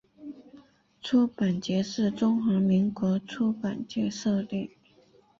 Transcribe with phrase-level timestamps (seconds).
[0.99, 4.71] 出版节是中华民国出版界设立。